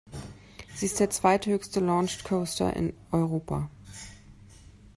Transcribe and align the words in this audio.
Sie 0.73 0.87
ist 0.87 0.99
der 0.99 1.11
zweithöchste 1.11 1.79
Launched 1.79 2.23
Coaster 2.23 2.75
in 2.75 2.91
Europa. 3.11 3.69